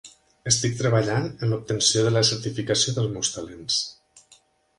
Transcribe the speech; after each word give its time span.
Estic 0.51 0.77
treballant 0.77 1.27
en 1.47 1.51
l'obtenció 1.53 2.07
de 2.07 2.15
la 2.15 2.25
certificació 2.31 2.95
dels 2.97 3.13
meus 3.19 3.31
talents. 3.37 3.79